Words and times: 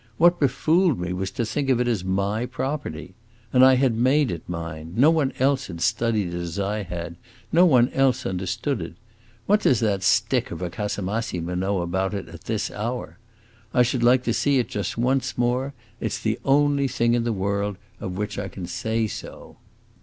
What 0.17 0.39
befooled 0.39 0.99
me 0.99 1.13
was 1.13 1.29
to 1.29 1.45
think 1.45 1.69
of 1.69 1.79
it 1.79 1.87
as 1.87 2.03
my 2.03 2.47
property! 2.47 3.13
And 3.53 3.63
I 3.63 3.75
had 3.75 3.93
made 3.95 4.31
it 4.31 4.41
mine 4.49 4.95
no 4.97 5.11
one 5.11 5.31
else 5.37 5.67
had 5.67 5.79
studied 5.79 6.29
it 6.33 6.39
as 6.39 6.57
I 6.57 6.81
had, 6.81 7.17
no 7.51 7.67
one 7.67 7.89
else 7.89 8.25
understood 8.25 8.81
it. 8.81 8.95
What 9.45 9.59
does 9.61 9.79
that 9.81 10.01
stick 10.01 10.49
of 10.49 10.59
a 10.63 10.71
Casamassima 10.71 11.55
know 11.55 11.81
about 11.81 12.15
it 12.15 12.27
at 12.29 12.45
this 12.45 12.71
hour? 12.71 13.19
I 13.75 13.83
should 13.83 14.01
like 14.01 14.23
to 14.23 14.33
see 14.33 14.57
it 14.57 14.69
just 14.69 14.97
once 14.97 15.37
more; 15.37 15.75
it 15.99 16.11
's 16.13 16.17
the 16.17 16.39
only 16.43 16.87
thing 16.87 17.13
in 17.13 17.23
the 17.23 17.31
world 17.31 17.77
of 17.99 18.17
which 18.17 18.39
I 18.39 18.47
can 18.47 18.65
say 18.65 19.05
so." 19.05 19.57